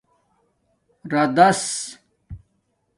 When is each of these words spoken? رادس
رادس 1.05 1.99